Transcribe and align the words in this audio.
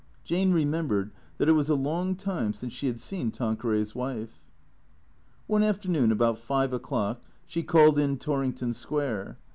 Jane 0.23 0.51
remembered 0.51 1.11
that 1.37 1.47
it 1.47 1.51
was 1.51 1.69
a 1.69 1.75
long 1.75 2.15
time 2.15 2.53
since 2.55 2.73
she 2.73 2.87
had 2.87 2.99
seen 2.99 3.29
Tanqueray's 3.29 3.93
wife. 3.93 4.41
One 5.45 5.61
afternoon, 5.61 6.11
about 6.11 6.39
five 6.39 6.73
o'clock, 6.73 7.21
she 7.45 7.61
called 7.61 7.99
in 7.99 8.17
Torrington 8.17 8.73
Square. 8.73 9.37